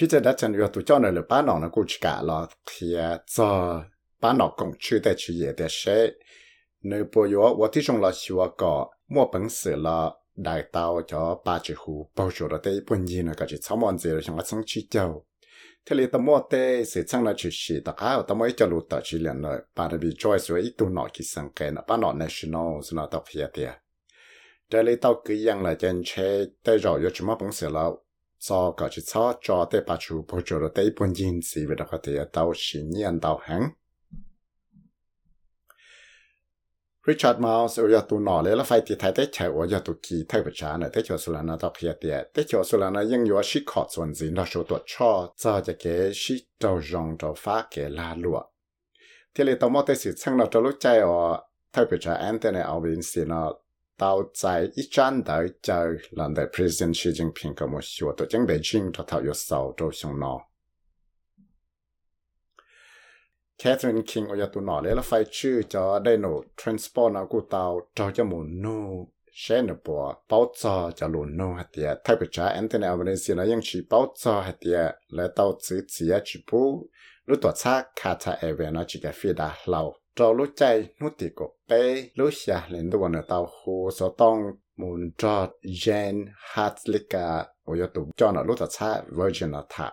[0.02, 2.98] ี่จะได้จันยอตัวเจ้าเนี่ยหรือป้าหนองนะกูจะกะรอเทีย
[3.34, 3.50] จะ
[4.22, 5.98] ป้าหนองกงชื่อแต่ชื่อเย่แต่เช่
[6.86, 8.74] เนื้อปอยว่าที่จงรอชัวก็
[9.12, 10.00] มั่วปังเสือละ
[10.36, 13.76] đại tàu cho ba chữ hú bao chỗ đó tây bốn gì nữa cả chỉ sáu
[13.76, 15.24] món gì rồi chẳng có xong chi châu
[15.86, 18.66] thế thì tao mua tê sẽ chẳng là chỉ chỉ ta cá tao mới cho
[18.66, 21.50] lụt tao chỉ liền rồi ba đã bị trôi xuống ít tu nọ khi sang
[21.56, 23.74] cái nó ba nọ national nó tao phía tiệt
[24.70, 27.68] thế thì tao cứ yang là chân chế tây rồi yo chỉ mà bằng sửa
[27.68, 28.02] lâu
[28.47, 31.75] cho cả chỉ cho cho tế bà chủ bố chủ tế bốn dinh gì về
[31.75, 33.69] đó có thể tàu xí nhiên tàu hắn
[37.07, 39.93] Richard Mouse ở tu nọ lấy là phải thì thấy tế chạy ở giờ tu
[40.03, 42.89] kỳ thay vật trả này tế cho sula nó đọc hiện tiệt tế cho sula
[42.89, 45.11] nó ยังอยู่ชิคอดส่วนสินเราชตัวช่อ
[45.41, 45.85] จะจะเก
[46.21, 48.39] ชิเจ้าจงเจ้าฟ้าเกลาลัว
[49.33, 51.17] ที่เลยต้องมอเตสิช่างเราจะรู้ใจอ๋อ
[51.73, 53.41] thay vật trả อันเตเนี่ยเอาเป็นสินเรา
[54.00, 55.72] 到在一站到就
[56.16, 60.48] 让的 President 习近平咁么说，都准备进到头要扫到上脑。
[63.58, 67.64] Catherine King 我要ตัวหน่อเลยแล้วไฟชื่อจะได้หนู transport นะกูเตา
[67.96, 68.78] จะจะหมุนนู
[69.40, 74.80] เช่นปัวเป้าจอจะหลุนนูฮัตเตียถ้าไปจ้าแอนเทนีอัลเบนซีนะยังชีเป้าจอฮัตเตีย
[75.14, 76.62] และเตาซื้อเสียจิปู
[77.28, 79.82] รู้ตัวชาคาชาเอเวนนะจิกาฟีดาเรา
[80.15, 84.15] trò lũ chạy nút tì cổ bê lũ xà lên đồ nở tàu hồ số
[84.17, 84.37] tông
[84.75, 85.49] muốn cho
[85.85, 89.91] gen hạt lịch cả ô yếu tụ cho nó lũ tà xa virgin nó thả.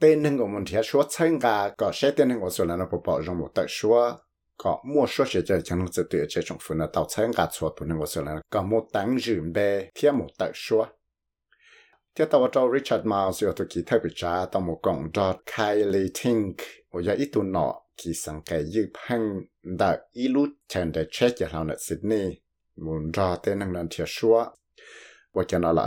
[0.00, 2.76] Tên nâng của mình thì số chân gà, có xe tên nâng của số là
[2.76, 4.10] nó bộ bỏ rộng một tờ số
[4.56, 7.30] có mua số xe chơi chẳng lúc tự tuyệt chơi trong phần là tàu chân
[7.36, 10.50] gà số tụ nâng của số là có một tăng dùm bê thêm một tờ
[10.54, 10.86] số
[12.18, 16.58] 即到我做 Richard Miles 有時特別渣，到我講咗 Kylie Tink，
[16.90, 19.46] 我有一度腦其實嘅一碰
[19.76, 21.76] 到一路前的 check 然後呢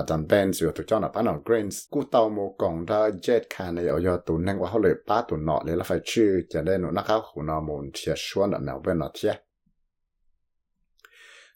[0.05, 9.37] Adam Benz 有度將那班人 Greens，故到我講咗 Jet 看你又有度能我後來把度腦你啦快去，就咧我那個湖那門貼書那那邊那貼。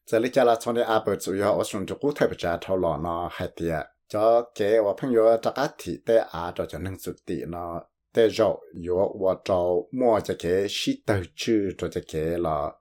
[0.05, 3.94] 這裡家啦從的阿伯主要我從這個特別渣討論啦，還啲。
[4.07, 7.81] cho kế và phong yếu cho các thị tế á cho cho nâng sụt tị nó
[8.13, 12.71] tế rộ yếu và cho mua cho kế sĩ tờ chư cho cho kế là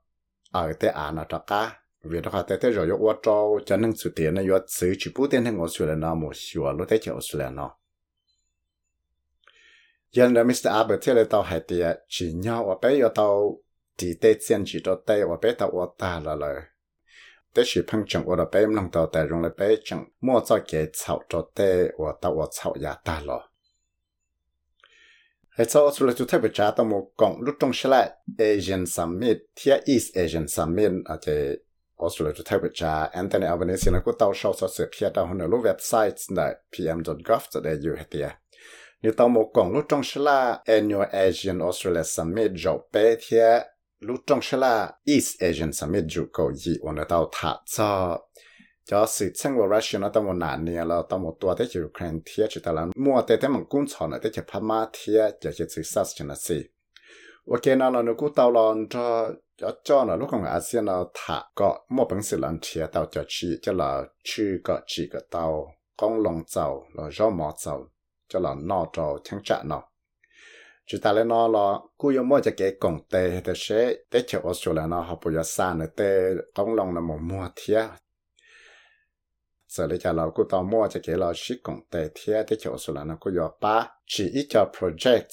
[0.51, 3.77] ở tế á nó cho cá vì đó tế tế rộ yếu và cho cho
[3.77, 6.31] nâng sụt tị nó yếu sử chỉ bút tên hàng ngồi sụt là nó một
[6.35, 7.77] sửa lúc tế chỉ ở sụt là nó
[10.11, 10.67] dân là Mr.
[10.67, 13.57] Albert thế là tàu hải tị chỉ nhau và bé yếu tàu
[13.97, 16.61] thị tế xem chỉ cho tế và bé tàu và ta là lời
[17.54, 22.64] ทิตย์แต่อาจะจะนึ่งสุดตีนอแต่เราอยู่ว่าเรามั่วจะเก๋ชิตเตอร์ชื่อจะเก๋ละเออแต่อานะจากา vì đó tại thế rồi yo cho cho nên sự tiền này yo sử
[22.64, 22.64] chỉ bút tiền hàng Australia nó một xíu lúc thế cho Australia nó giờ là
[22.64, 22.64] Mr.
[22.64, 22.64] Abbott thế là tao hay tiền chỉ nhau ở bé yo tao chỉ tê tiền
[22.64, 22.66] chỉ cho tê ở bé tao ở ta là lời thế chỉ phăng chẳng ở
[22.66, 22.68] bé lòng tao tại trong là bé chẳng mua cho cái chậu cho tê ở
[22.70, 23.40] tao ở chậu nhà ta rồi
[25.50, 28.08] hệ sau Australia chúng ta bị trả tao một cộng lúc trong sẽ
[28.38, 31.56] Asian Summit, Thia East Asian Summit ở cái
[32.02, 36.40] ออสเตรเลียจะทำไปจ้าแอนโทนีอัลเบเนซีนะก็เต้าชอบสอดเสือเพียดาวในรูปเว็บไซต์ใน
[36.72, 38.28] pm.gov จะได้อยู่ให้เตีย
[39.02, 40.40] นี่ต้องมกงลูกจงชลา
[40.76, 43.46] annual Asian Australia Summit จบไปเทีย
[44.06, 44.74] ลูกจงชลา
[45.14, 47.90] East Asian Summit จุก็ยีวันเต้าถัดจอ
[48.88, 56.02] จะสื่อเชิงว่ารัสเซียนะต้องมันนานเนี่ยเราต้องมตัวได้จากยูเครนเทียจุดนั้นมัวแต่แต่มันกุ้งชอนได้จากพม่าเทียจะจะสื่อสั
[56.48, 56.50] ส
[70.85, 74.39] chúng ta lên nó là cú yếu mỗi cái công tê thì sẽ tê chở
[74.43, 77.49] ở chỗ là nó học bây giờ xa nữa tê công lòng là một mua
[77.55, 77.87] thia
[79.67, 82.57] giờ lấy trả lão cú tao mua cho cái là ship công tê thia tê
[82.59, 85.25] chở ở chỗ là nó cú yếu ba chỉ ít cho project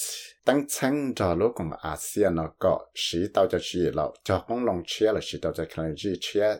[0.45, 4.65] tăng chân cho lúc cùng ASEAN nó có sĩ tao cho chỉ là cho công
[4.65, 6.55] lòng chia là sĩ tao cho cái gì chia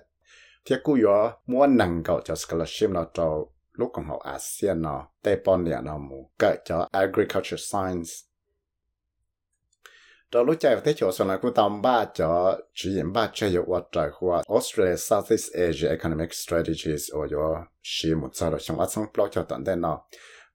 [0.65, 5.07] thì cú yếu mua năng cầu cho scholarship nó cho lũ công học ASEAN nó
[5.25, 8.32] để bọn liền nó mua cái cho agriculture science
[10.33, 13.51] đó lúc chạy tới chỗ sau này cũng tầm ba cho chỉ dẫn ba chơi
[13.51, 18.61] hiệu vật trời của Australia Southeast Asia Economic Strategies ở chỗ chỉ một sao rồi
[18.63, 20.01] trong áp xong blog cho tận đây nó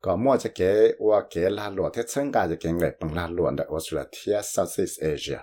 [0.02, 3.16] có mua cho cái và cái là luật thế chân cả cho cái người bằng
[3.16, 5.38] là luật tại Australia thì Southeast Asia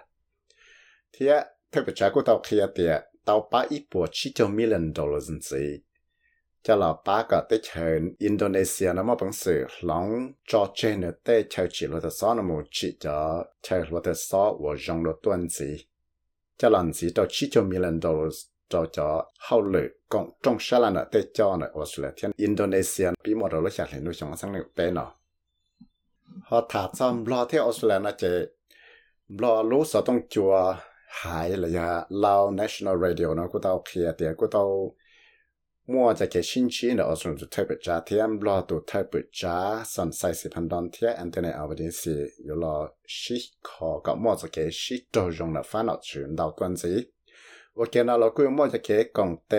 [1.13, 1.27] thì
[1.73, 2.89] thế bị trái của tàu kia thì
[3.25, 5.81] tàu ba ít bộ chỉ cho million dollars gì
[6.65, 7.61] cho là ba cái tới
[8.19, 12.63] Indonesia nó mà bằng sự lòng cho trên nữa tới chỉ là số nó một
[12.71, 15.87] chỉ cho chơi là số và dùng được tuần gì
[16.59, 18.37] cho lần gì cho chỉ cho million dollars
[18.69, 23.53] cho cho hậu lự cộng trong xã là tới cho nó Australia Indonesia bị một
[23.53, 25.13] đầu chặt lên nuôi sống sang được bé nó
[26.43, 28.11] họ thả xong lo theo Australia nó
[29.29, 30.75] lo lú sở chùa
[31.09, 34.95] hải là ya Lao National Radio nó cũng tao kia thì cũng tao
[35.93, 39.57] มัวจะเกชินชีนเดออสรุนจุดไทยปิดจ้าเทียมรอตัวไทยปิดจ้า
[39.93, 42.75] สอนใส่สิพันดอนเทียแอนเทนเอาไปดีสิอยู่รอ
[43.19, 43.37] ชิ
[43.69, 46.95] คอก็มัวจะเกชิโจยงละฟ้าหนอชื่นดาวตันสิ
[47.75, 49.53] โอเคนะเราคุยมัวจะเกกองเต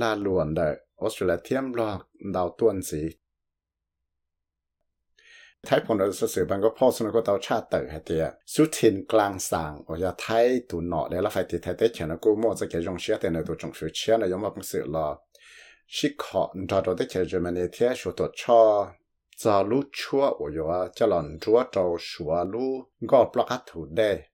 [0.00, 0.68] ลาลวนเดอ
[1.00, 1.90] ออสเตรเลียเทียมรอ
[2.34, 3.02] ดาวตันสิ
[5.64, 15.06] ไทยผลเราสื่อบังก็พ่อสนก็เตาชาติเต๋อเตียสุทินกลางสังโอยาไทยตัวหนอได้ละไฟติไทยเตเขียนกูมัวจะเกยงเชียแต่ในตัวจงฟิวเชียในยมว่าเป็นสื่อรอ
[15.96, 18.96] 西考你找着的钱人们那天学多差，
[19.36, 24.24] 走路车我有啊，叫人车走学路，我不拉土的。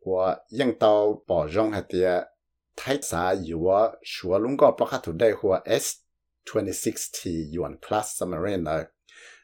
[0.00, 2.26] 我用到保障下的，
[2.74, 5.98] 太啥有啊，学路我不拉土的或 S
[6.46, 8.86] twenty sixty 有 one class submarine 呢，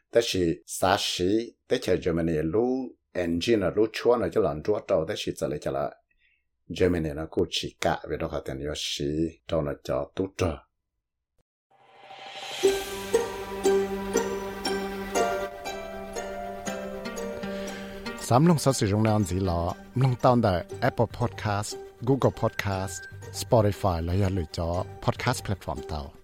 [0.09, 5.98] 但是啥时的钱人们那路 engine 路车呢，叫人车走的是怎来着了？
[6.69, 9.05] Germany nó cũng chỉ cả về đó khả tiền yếu sĩ
[9.49, 10.57] trong nó cho tốt trở
[18.29, 19.75] sắm lông sáu sự rung lên gì lọ?
[19.95, 26.18] Lông tao tại Apple Podcast, Google Podcast, Spotify là giờ lựa chọn podcast platform tàu.